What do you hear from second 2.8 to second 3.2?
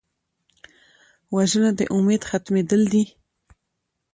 دي